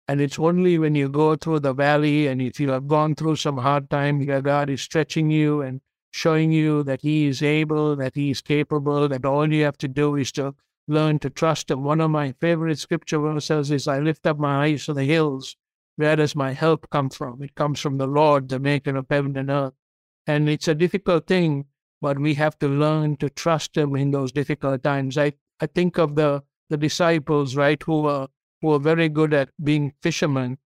[0.07, 3.37] And it's only when you go through the valley and if you have gone through
[3.37, 7.97] some hard time, your God is stretching you and showing you that He is able,
[7.97, 10.55] that He is capable, that all you have to do is to
[10.87, 11.85] learn to trust Him.
[11.85, 15.57] One of my favorite scripture verses is I lift up my eyes to the hills.
[15.97, 17.43] Where does my help come from?
[17.43, 19.75] It comes from the Lord, the maker of heaven and earth.
[20.27, 21.67] And it's a difficult thing,
[22.01, 25.19] but we have to learn to trust Him in those difficult times.
[25.19, 28.29] I, I think of the, the disciples, right, who were,
[28.63, 30.59] who were very good at being fishermen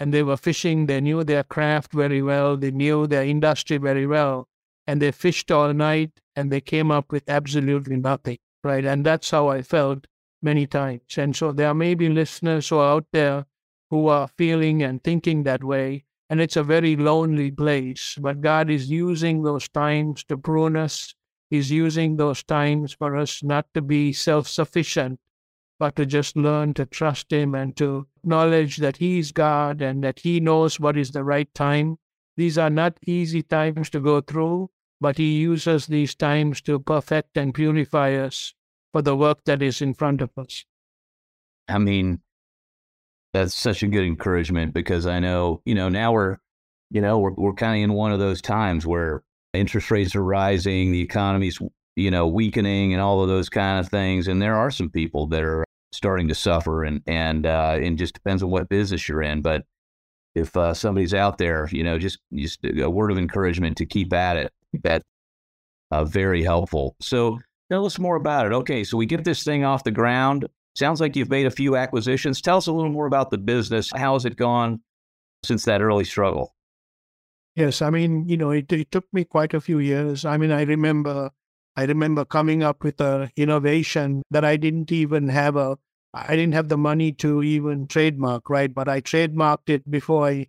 [0.00, 0.86] and they were fishing.
[0.86, 2.56] They knew their craft very well.
[2.56, 4.48] They knew their industry very well.
[4.88, 8.84] And they fished all night and they came up with absolutely nothing, right?
[8.84, 10.08] And that's how I felt
[10.42, 11.16] many times.
[11.16, 13.44] And so there may be listeners who are out there
[13.90, 16.04] who are feeling and thinking that way.
[16.30, 18.16] And it's a very lonely place.
[18.20, 21.14] But God is using those times to prune us.
[21.50, 25.20] He's using those times for us not to be self sufficient,
[25.78, 30.20] but to just learn to trust Him and to acknowledge that He's God and that
[30.20, 31.96] He knows what is the right time.
[32.36, 34.70] These are not easy times to go through,
[35.00, 38.54] but He uses these times to perfect and purify us
[38.92, 40.64] for the work that is in front of us.
[41.68, 42.20] I mean,
[43.32, 46.38] that's such a good encouragement because I know, you know, now we're,
[46.90, 50.24] you know, we're, we're kind of in one of those times where interest rates are
[50.24, 51.58] rising, the economy's,
[51.96, 54.28] you know, weakening and all of those kind of things.
[54.28, 58.14] And there are some people that are starting to suffer and and uh, and just
[58.14, 59.42] depends on what business you're in.
[59.42, 59.64] But
[60.34, 64.12] if uh, somebody's out there, you know, just just a word of encouragement to keep
[64.12, 64.52] at it.
[64.82, 65.02] That
[65.90, 66.96] uh, very helpful.
[67.00, 67.38] So
[67.70, 68.52] tell us more about it.
[68.52, 70.46] Okay, so we get this thing off the ground.
[70.76, 72.40] Sounds like you've made a few acquisitions.
[72.40, 73.90] Tell us a little more about the business.
[73.94, 74.80] How has it gone
[75.44, 76.54] since that early struggle?
[77.56, 80.24] Yes, I mean, you know, it, it took me quite a few years.
[80.24, 81.32] I mean, I remember
[81.78, 85.78] I remember coming up with an innovation that I didn't even have a,
[86.12, 88.74] I didn't have the money to even trademark, right?
[88.74, 90.48] But I trademarked it before I,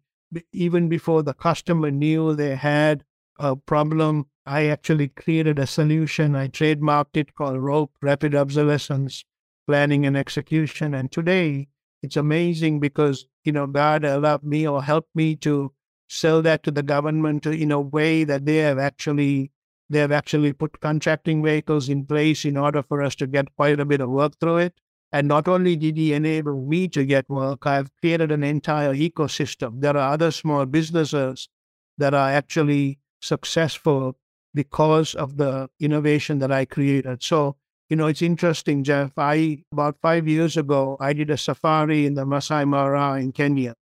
[0.51, 3.03] even before the customer knew they had
[3.39, 4.27] a problem.
[4.45, 6.35] I actually created a solution.
[6.35, 9.23] I trademarked it called ROPE, Rapid Obsolescence
[9.67, 10.93] Planning and Execution.
[10.93, 11.69] And today
[12.03, 15.71] it's amazing because, you know, God allowed me or helped me to
[16.09, 19.51] sell that to the government in a way that they have actually
[19.91, 23.79] they have actually put contracting vehicles in place in order for us to get quite
[23.79, 24.79] a bit of work through it.
[25.11, 29.81] And not only did he enable me to get work, I've created an entire ecosystem.
[29.81, 31.49] There are other small businesses
[31.97, 34.17] that are actually successful
[34.53, 37.23] because of the innovation that I created.
[37.23, 37.55] So,
[37.89, 39.11] you know, it's interesting, Jeff.
[39.17, 43.75] I, about five years ago, I did a safari in the Masai Mara in Kenya.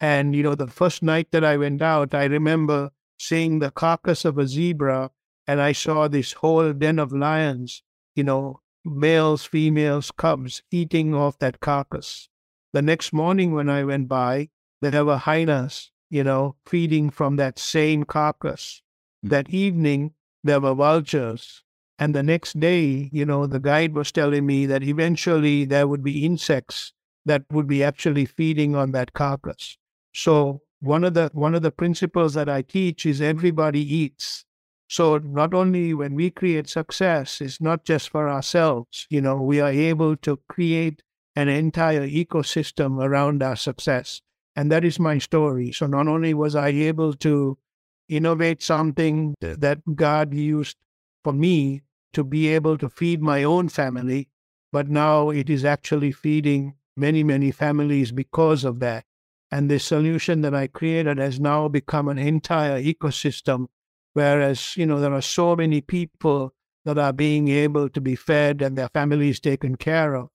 [0.00, 4.24] And, you know, the first night that I went out, I remember seeing the carcass
[4.24, 5.10] of a zebra
[5.46, 7.82] and I saw this whole den of lions,
[8.14, 12.28] you know, males, females, cubs eating off that carcass.
[12.72, 14.48] The next morning when I went by,
[14.80, 18.82] there were hyenas, you know, feeding from that same carcass.
[19.22, 21.62] That evening, there were vultures.
[21.98, 26.02] And the next day, you know, the guide was telling me that eventually there would
[26.02, 26.92] be insects
[27.24, 29.78] that would be actually feeding on that carcass.
[30.14, 34.44] So one of the one of the principles that I teach is everybody eats
[34.88, 39.06] so not only when we create success, it's not just for ourselves.
[39.10, 41.02] You know, we are able to create
[41.34, 44.20] an entire ecosystem around our success.
[44.56, 45.72] And that is my story.
[45.72, 47.58] So not only was I able to
[48.08, 50.76] innovate something that God used
[51.22, 54.28] for me to be able to feed my own family,
[54.72, 59.04] but now it is actually feeding many, many families because of that.
[59.50, 63.66] And the solution that I created has now become an entire ecosystem
[64.14, 68.62] Whereas, you know, there are so many people that are being able to be fed
[68.62, 70.28] and their families taken care of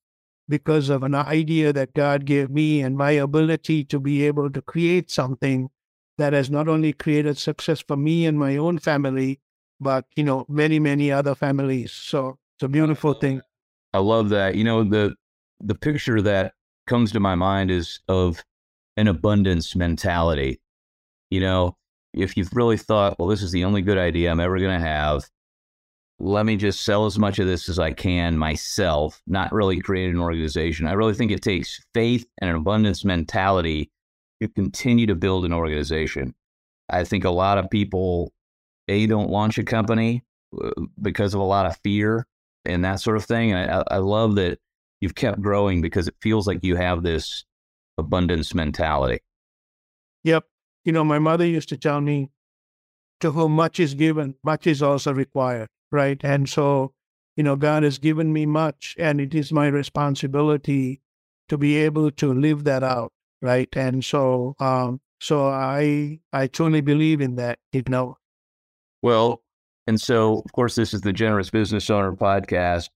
[0.49, 4.62] because of an idea that God gave me and my ability to be able to
[4.62, 5.69] create something
[6.17, 9.39] that has not only created success for me and my own family,
[9.79, 11.93] but, you know, many, many other families.
[11.93, 13.41] So it's a beautiful thing.
[13.93, 14.55] I love that.
[14.55, 15.15] You know, the
[15.62, 16.53] the picture that
[16.88, 18.43] comes to my mind is of
[18.97, 20.59] an abundance mentality.
[21.29, 21.77] You know,
[22.13, 24.85] if you've really thought, well, this is the only good idea I'm ever going to
[24.85, 25.23] have,
[26.19, 30.10] let me just sell as much of this as I can myself, not really create
[30.10, 30.88] an organization.
[30.88, 33.89] I really think it takes faith and an abundance mentality
[34.41, 36.36] to continue to build an organization.
[36.89, 38.34] I think a lot of people,
[38.88, 40.23] A, don't launch a company
[40.62, 42.25] uh, because of a lot of fear
[42.65, 43.53] and that sort of thing.
[43.53, 44.60] And I, I love that
[44.99, 47.45] you've kept growing because it feels like you have this
[47.97, 49.19] abundance mentality.
[50.23, 50.45] Yep.
[50.84, 52.29] You know, my mother used to tell me,
[53.19, 56.19] to whom much is given, much is also required, right?
[56.23, 56.93] And so,
[57.36, 61.02] you know, God has given me much, and it is my responsibility
[61.49, 63.69] to be able to live that out, right?
[63.75, 68.17] And so, um, so I I truly believe in that, you know.
[69.02, 69.41] Well,
[69.88, 72.89] And so, of course, this is the Generous Business Owner podcast.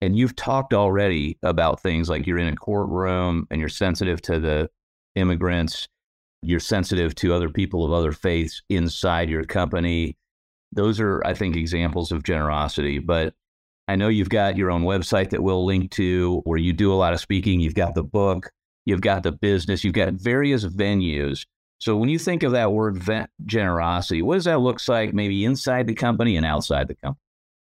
[0.00, 4.38] And you've talked already about things like you're in a courtroom and you're sensitive to
[4.38, 4.70] the
[5.16, 5.88] immigrants,
[6.42, 10.16] you're sensitive to other people of other faiths inside your company.
[10.72, 12.98] Those are, I think, examples of generosity.
[12.98, 13.34] But
[13.88, 16.94] I know you've got your own website that we'll link to where you do a
[16.94, 17.60] lot of speaking.
[17.60, 18.50] You've got the book,
[18.84, 21.44] you've got the business, you've got various venues.
[21.78, 23.02] So when you think of that word
[23.44, 27.18] generosity, what does that look like maybe inside the company and outside the company?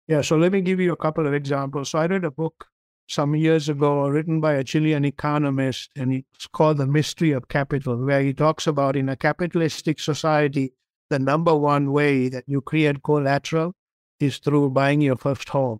[0.06, 1.90] Yeah, so let me give you a couple of examples.
[1.90, 2.68] So I read a book
[3.08, 7.96] some years ago written by a Chilean economist, and it's called The Mystery of Capital,
[7.96, 10.72] where he talks about in a capitalistic society,
[11.14, 13.72] the number one way that you create collateral
[14.18, 15.78] is through buying your first home.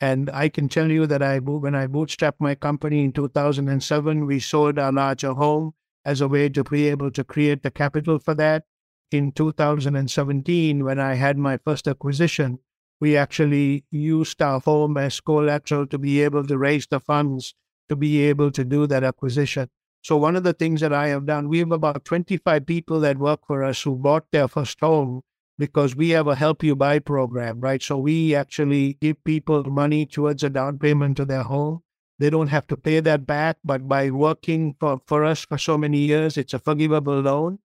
[0.00, 4.40] And I can tell you that I when I bootstrapped my company in 2007, we
[4.40, 8.34] sold our larger home as a way to be able to create the capital for
[8.34, 8.64] that.
[9.12, 12.58] In 2017, when I had my first acquisition,
[13.00, 17.54] we actually used our home as collateral to be able to raise the funds
[17.88, 19.68] to be able to do that acquisition.
[20.02, 23.18] So one of the things that I have done, we have about 25 people that
[23.18, 25.22] work for us who bought their first home
[25.58, 27.80] because we have a help you buy program, right?
[27.80, 31.82] So we actually give people money towards a down payment to their home.
[32.18, 35.78] They don't have to pay that back, but by working for, for us for so
[35.78, 37.60] many years, it's a forgivable loan.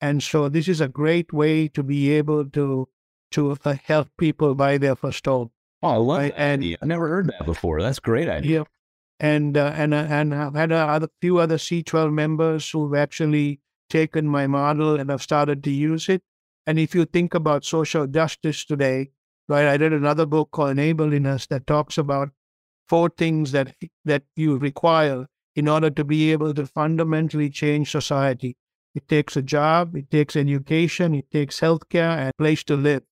[0.00, 2.88] And so this is a great way to be able to
[3.32, 5.50] to help people buy their first home.
[5.82, 6.32] Oh, I love right?
[6.32, 6.76] that and, idea.
[6.82, 7.80] I never heard that before.
[7.80, 8.58] That's a great idea.
[8.60, 8.64] Yeah.
[9.20, 14.26] And, uh, and, uh, and I've had a few other C12 members who've actually taken
[14.26, 16.22] my model and have started to use it.
[16.66, 19.10] And if you think about social justice today,
[19.48, 22.30] right, I read another book called Enabliness that talks about
[22.88, 28.56] four things that that you require in order to be able to fundamentally change society.
[28.94, 33.02] It takes a job, it takes education, it takes healthcare, and a place to live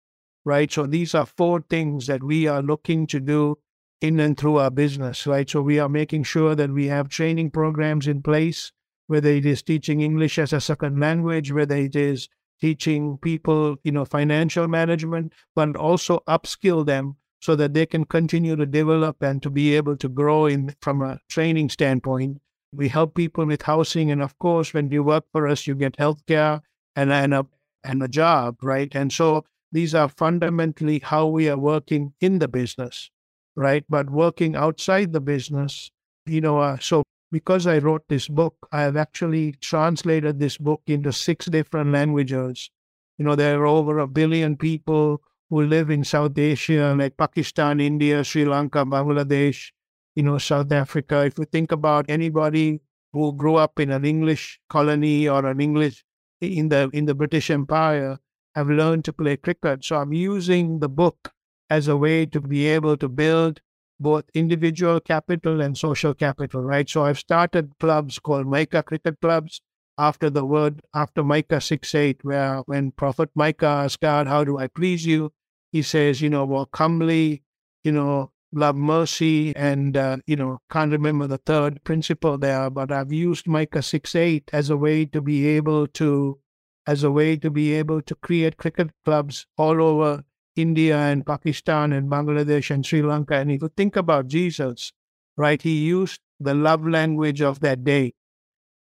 [0.45, 0.73] right?
[0.73, 3.59] So these are four things that we are looking to do
[4.01, 5.49] in and through our business, right?
[5.49, 8.73] So we are making sure that we have training programs in place,
[9.07, 12.29] whether it is teaching English as a second language, whether it is
[12.61, 18.57] teaching people, you know, financial management, but also upskill them so that they can continue
[18.57, 22.41] to develop and to be able to grow in from a training standpoint.
[22.73, 25.97] We help people with housing, and of course, when you work for us, you get
[25.97, 26.61] healthcare
[26.95, 27.47] and and a
[27.85, 28.95] and a job, right?
[28.95, 33.11] And so these are fundamentally how we are working in the business,
[33.59, 33.85] right?
[33.89, 35.91] But working outside the business,
[36.27, 40.83] you know, uh, so because I wrote this book, I have actually translated this book
[40.87, 42.71] into six different languages.
[43.19, 47.81] You know, there are over a billion people who live in South Asia, like Pakistan,
[47.81, 49.73] India, Sri Lanka, Bangladesh,
[50.15, 51.27] you know, South Africa.
[51.27, 52.81] If you think about anybody
[53.13, 56.05] who grew up in an English colony or an English
[56.41, 58.19] in the in the British Empire,
[58.55, 59.85] have learned to play cricket.
[59.85, 61.33] So I'm using the book
[61.71, 63.61] as a way to be able to build
[64.01, 66.89] both individual capital and social capital, right?
[66.89, 69.61] So I've started clubs called Micah Cricket Clubs
[69.97, 74.59] after the word, after Micah 6 8, where when Prophet Micah asked God, How do
[74.59, 75.33] I please you?
[75.73, 77.43] He says, You know, walk humbly,
[77.83, 82.93] you know, love mercy, and, uh, you know, can't remember the third principle there, but
[82.93, 86.39] I've used Micah 6 8 as a way to be able to
[86.87, 90.25] as a way to be able to create cricket clubs all over
[90.59, 93.37] India and Pakistan and Bangladesh and Sri Lanka.
[93.37, 94.93] And if you think about Jesus,
[95.37, 98.15] right, he used the love language of that day.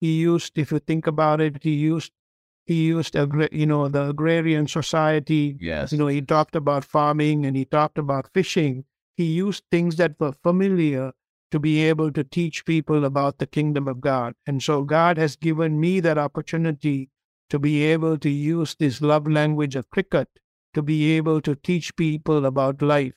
[0.01, 2.13] He used, if you think about it, he used
[2.67, 3.15] he used
[3.53, 5.57] you know the agrarian society.
[5.61, 5.93] Yes.
[5.93, 8.85] You know, he talked about farming and he talked about fishing.
[9.17, 11.13] He used things that were familiar
[11.53, 14.35] to be able to teach people about the kingdom of God.
[14.47, 17.11] And so God has given me that opportunity
[17.51, 20.29] to be able to use this love language of cricket
[20.77, 23.15] to be able to teach people about life.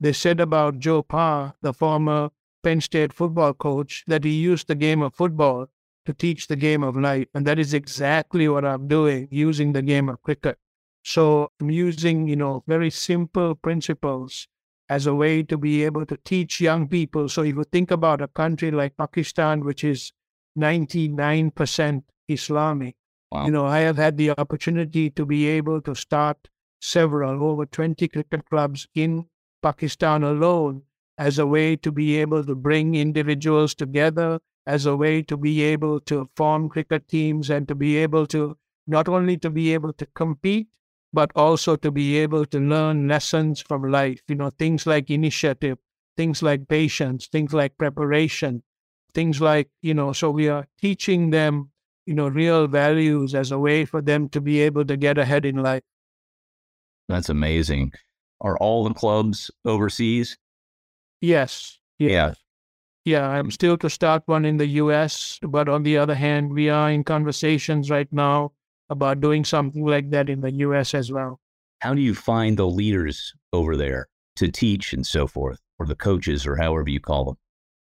[0.00, 2.30] They said about Joe Pa, the former
[2.62, 5.66] Penn State football coach, that he used the game of football
[6.06, 7.26] to teach the game of life.
[7.34, 10.58] And that is exactly what I'm doing, using the game of cricket.
[11.02, 14.48] So I'm using, you know, very simple principles
[14.88, 17.28] as a way to be able to teach young people.
[17.28, 20.12] So if you think about a country like Pakistan, which is
[20.56, 22.96] 99% Islamic,
[23.32, 23.46] Wow.
[23.46, 26.50] You know, I have had the opportunity to be able to start
[26.82, 29.26] several, over 20 cricket clubs in
[29.62, 30.82] Pakistan alone
[31.16, 35.62] as a way to be able to bring individuals together, as a way to be
[35.62, 38.56] able to form cricket teams and to be able to
[38.86, 40.68] not only to be able to compete,
[41.12, 45.78] but also to be able to learn lessons from life, you know, things like initiative,
[46.16, 48.62] things like patience, things like preparation,
[49.14, 51.70] things like, you know, so we are teaching them
[52.06, 55.44] you know, real values as a way for them to be able to get ahead
[55.46, 55.82] in life.
[57.08, 57.92] That's amazing.
[58.40, 60.36] are all the clubs overseas?
[61.20, 61.78] Yes.
[61.98, 62.10] yes.
[62.10, 62.34] Yeah.
[63.04, 66.68] Yeah, I'm still to start one in the US, but on the other hand, we
[66.68, 68.52] are in conversations right now
[68.90, 71.40] about doing something like that in the US as well.
[71.80, 75.96] How do you find the leaders over there to teach and so forth, or the
[75.96, 77.36] coaches, or however you call them?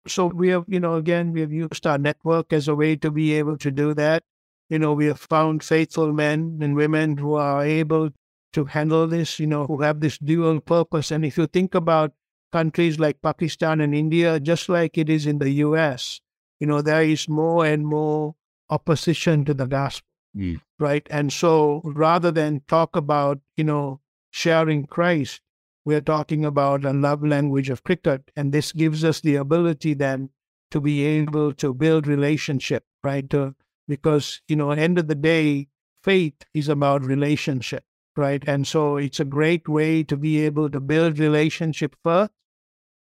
[0.07, 3.11] So we have, you know, again, we have used our network as a way to
[3.11, 4.23] be able to do that.
[4.71, 8.09] You know, we have found faithful men and women who are able
[8.53, 11.11] to handle this, you know, who have this dual purpose.
[11.11, 12.13] And if you think about
[12.53, 16.21] countries like Pakistan and India, just like it is in the US,
[16.59, 18.35] you know, there is more and more
[18.69, 20.07] opposition to the gospel.
[20.37, 20.61] Mm.
[20.79, 21.07] Right.
[21.11, 25.41] And so rather than talk about, you know, sharing Christ,
[25.85, 28.31] we're talking about a love language of cricket.
[28.37, 30.31] And this gives us the ability then
[30.71, 33.29] to be able to build relationship, right?
[33.31, 33.55] To,
[33.89, 35.69] because, you know, end of the day,
[36.05, 37.85] faith is about relationship,
[38.21, 38.45] right?
[38.47, 42.31] And so it's a great way to be able to build relationship first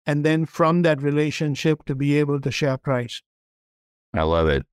[0.08, 3.22] and then from that relationship to be able to share Christ.
[4.14, 4.66] I love it.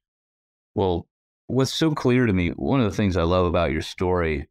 [0.74, 1.06] Well,
[1.48, 4.48] what's so clear to me, one of the things I love about your story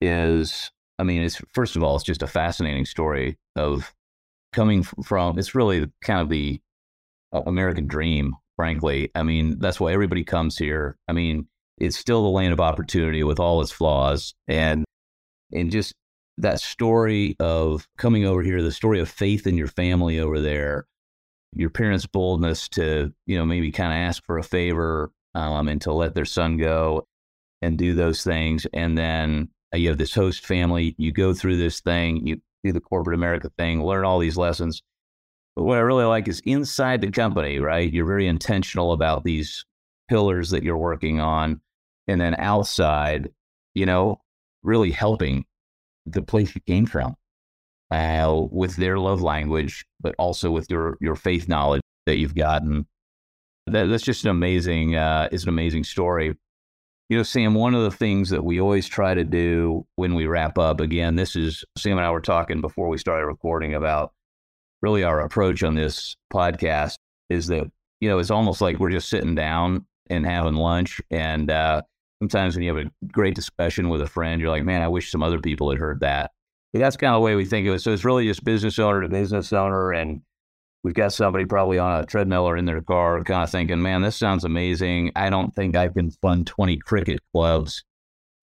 [0.00, 3.92] is, I mean, it's first of all, it's just a fascinating story of
[4.52, 6.60] coming from, it's really kind of the
[7.32, 9.10] uh, American dream, frankly.
[9.14, 10.98] I mean, that's why everybody comes here.
[11.08, 11.46] I mean,
[11.78, 14.34] it's still the land of opportunity with all its flaws.
[14.46, 14.84] And,
[15.52, 15.94] and just
[16.38, 20.86] that story of coming over here, the story of faith in your family over there,
[21.54, 25.82] your parents' boldness to, you know, maybe kind of ask for a favor um, and
[25.82, 27.06] to let their son go
[27.62, 28.66] and do those things.
[28.72, 32.72] And then uh, you have this host family, you go through this thing, you do
[32.72, 34.82] the corporate America thing, learn all these lessons.
[35.56, 37.92] But what I really like is inside the company, right?
[37.92, 39.64] You're very intentional about these
[40.08, 41.60] pillars that you're working on.
[42.08, 43.30] And then outside,
[43.74, 44.20] you know,
[44.62, 45.44] really helping
[46.06, 47.14] the place you came from
[47.90, 52.86] uh, with their love language, but also with your, your faith knowledge that you've gotten.
[53.66, 56.36] That, that's just an amazing, uh, it's an amazing story.
[57.08, 60.26] You know, Sam, one of the things that we always try to do when we
[60.26, 64.12] wrap up, again, this is Sam and I were talking before we started recording about
[64.80, 66.94] really our approach on this podcast
[67.28, 71.50] is that, you know, it's almost like we're just sitting down and having lunch and,
[71.50, 71.82] uh,
[72.20, 75.10] sometimes when you have a great discussion with a friend, you're like, man, I wish
[75.10, 76.32] some other people had heard that.
[76.72, 77.80] But that's kind of the way we think of it.
[77.80, 79.92] So it's really just business owner to business owner.
[79.92, 80.20] And
[80.84, 84.02] we've got somebody probably on a treadmill or in their car kind of thinking, man,
[84.02, 85.12] this sounds amazing.
[85.16, 87.84] I don't think I can fund 20 cricket clubs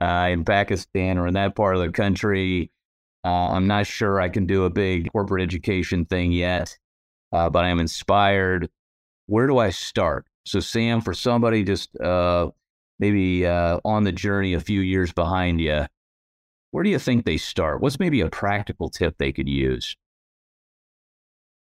[0.02, 2.72] uh, in Pakistan or in that part of the country.
[3.24, 6.78] Uh, I'm not sure I can do a big corporate education thing yet,
[7.32, 8.70] uh, but I'm inspired.
[9.28, 10.26] Where do I start?
[10.46, 12.50] So, Sam, for somebody just uh,
[13.00, 15.86] maybe uh, on the journey a few years behind you,
[16.72, 17.82] where do you think they start?
[17.82, 19.96] What's maybe a practical tip they could use?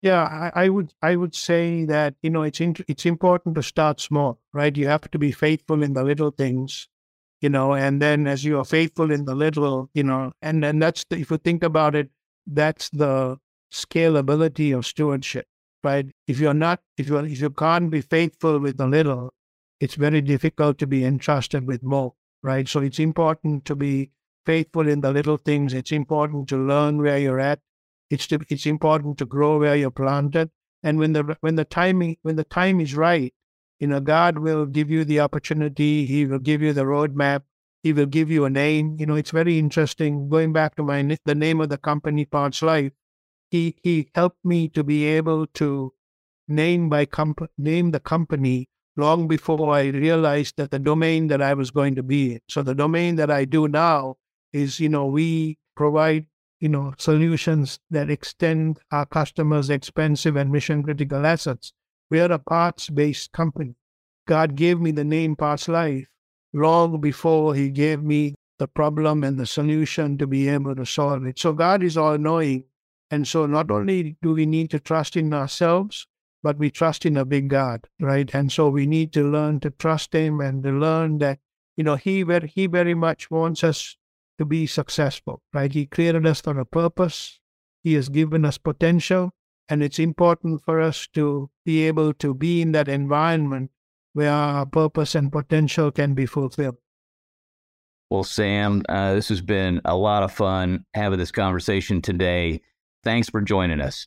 [0.00, 3.62] Yeah, I, I, would I would say that you know it's in, it's important to
[3.62, 4.76] start small, right?
[4.76, 6.88] You have to be faithful in the little things,
[7.40, 10.78] you know, and then as you are faithful in the little, you know, and then
[10.78, 12.10] that's the, if you think about it,
[12.46, 13.38] that's the
[13.72, 15.46] scalability of stewardship,
[15.82, 16.06] right?
[16.28, 19.32] If you're not if you if you can't be faithful with the little,
[19.80, 22.68] it's very difficult to be entrusted with more, right?
[22.68, 24.10] So it's important to be
[24.44, 25.74] faithful in the little things.
[25.74, 27.60] It's important to learn where you're at.
[28.10, 30.50] It's to, it's important to grow where you're planted.
[30.82, 33.34] And when the when the timing when the time is right,
[33.78, 36.06] you know, God will give you the opportunity.
[36.06, 37.42] He will give you the roadmap.
[37.82, 38.96] He will give you a name.
[38.98, 40.28] You know, it's very interesting.
[40.28, 42.92] Going back to my the name of the company, Parts Life,
[43.50, 45.92] he he helped me to be able to
[46.46, 48.68] name by comp- name the company
[48.98, 52.40] long before I realized that the domain that I was going to be in.
[52.48, 54.16] So the domain that I do now
[54.52, 56.26] is, you know, we provide,
[56.58, 61.72] you know, solutions that extend our customers' expensive and mission critical assets.
[62.10, 63.76] We are a parts based company.
[64.26, 66.08] God gave me the name Parts Life
[66.52, 71.24] long before He gave me the problem and the solution to be able to solve
[71.24, 71.38] it.
[71.38, 72.64] So God is all knowing.
[73.10, 76.06] And so not only do we need to trust in ourselves,
[76.48, 78.34] but we trust in a big God, right?
[78.34, 81.40] And so we need to learn to trust Him and to learn that,
[81.76, 83.98] you know, He very, He very much wants us
[84.38, 85.70] to be successful, right?
[85.70, 87.38] He created us for a purpose.
[87.84, 89.34] He has given us potential,
[89.68, 93.70] and it's important for us to be able to be in that environment
[94.14, 96.78] where our purpose and potential can be fulfilled.
[98.08, 102.62] Well, Sam, uh, this has been a lot of fun having this conversation today.
[103.04, 104.06] Thanks for joining us.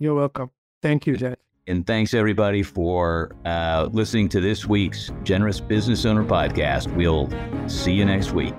[0.00, 0.50] You're welcome.
[0.82, 1.43] Thank you, Jeff.
[1.66, 6.94] And thanks everybody for uh, listening to this week's Generous Business Owner Podcast.
[6.94, 7.30] We'll
[7.68, 8.54] see you next week.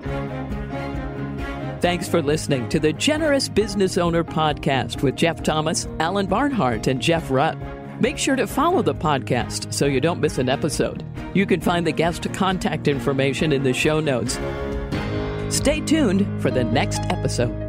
[1.80, 7.00] Thanks for listening to the Generous Business Owner Podcast with Jeff Thomas, Alan Barnhart, and
[7.00, 7.56] Jeff Rutt.
[8.00, 11.04] Make sure to follow the podcast so you don't miss an episode.
[11.32, 14.34] You can find the guest contact information in the show notes.
[15.54, 17.65] Stay tuned for the next episode.